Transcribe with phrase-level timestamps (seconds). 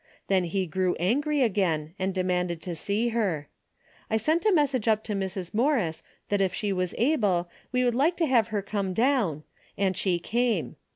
[0.29, 3.49] Then he grew angry again and demanded to see her.
[4.09, 5.53] I sent a mes sage up to Mrs.
[5.53, 8.47] Morris that if she was able we 108 A DAILY BATEI^ would like to have
[8.47, 9.43] her come down,
[9.77, 10.75] and she came.